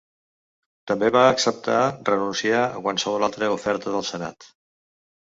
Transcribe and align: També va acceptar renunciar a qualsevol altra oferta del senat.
També 0.91 1.11
va 1.15 1.25
acceptar 1.33 1.81
renunciar 2.09 2.63
a 2.71 2.79
qualsevol 2.87 3.27
altra 3.29 3.51
oferta 3.59 3.95
del 3.97 4.07
senat. 4.09 4.49